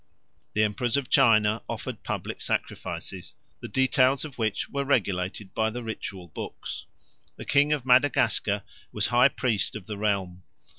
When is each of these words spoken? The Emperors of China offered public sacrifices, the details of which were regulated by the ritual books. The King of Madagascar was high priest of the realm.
The 0.53 0.63
Emperors 0.63 0.97
of 0.97 1.11
China 1.11 1.61
offered 1.69 2.01
public 2.01 2.41
sacrifices, 2.41 3.35
the 3.61 3.67
details 3.67 4.25
of 4.25 4.39
which 4.39 4.67
were 4.67 4.83
regulated 4.83 5.53
by 5.53 5.69
the 5.69 5.83
ritual 5.83 6.27
books. 6.27 6.87
The 7.35 7.45
King 7.45 7.71
of 7.71 7.85
Madagascar 7.85 8.63
was 8.91 9.05
high 9.13 9.29
priest 9.29 9.75
of 9.75 9.85
the 9.85 9.99
realm. 9.99 10.41